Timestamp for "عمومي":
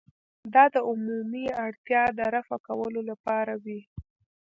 0.89-1.45